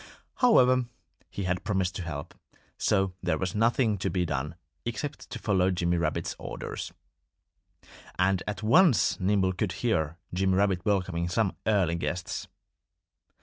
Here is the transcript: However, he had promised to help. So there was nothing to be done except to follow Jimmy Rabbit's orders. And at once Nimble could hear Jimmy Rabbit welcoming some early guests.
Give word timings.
However, 0.37 0.85
he 1.29 1.43
had 1.43 1.63
promised 1.63 1.95
to 1.97 2.01
help. 2.01 2.33
So 2.79 3.13
there 3.21 3.37
was 3.37 3.53
nothing 3.53 3.99
to 3.99 4.09
be 4.09 4.25
done 4.25 4.55
except 4.83 5.29
to 5.29 5.37
follow 5.37 5.69
Jimmy 5.69 5.97
Rabbit's 5.97 6.35
orders. 6.39 6.91
And 8.17 8.41
at 8.47 8.63
once 8.63 9.19
Nimble 9.19 9.53
could 9.53 9.73
hear 9.73 10.17
Jimmy 10.33 10.55
Rabbit 10.55 10.83
welcoming 10.85 11.29
some 11.29 11.55
early 11.67 11.93
guests. 11.93 12.47